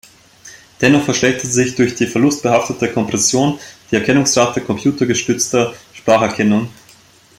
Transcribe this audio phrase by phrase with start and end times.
[0.81, 3.59] Dennoch verschlechtert sich durch die verlustbehaftete Kompression
[3.91, 6.69] die Erkennungsrate computergestützter Spracherkennung.